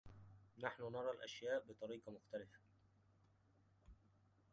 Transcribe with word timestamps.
نحن 0.59 0.83
نرى 0.83 1.11
الأشاء 1.11 1.63
بطريقة 1.69 2.11
مختلفة. 2.11 2.59